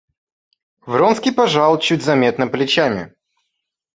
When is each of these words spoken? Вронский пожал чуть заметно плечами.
Вронский 0.87 1.29
пожал 1.31 1.77
чуть 1.77 2.01
заметно 2.01 2.47
плечами. 2.47 3.13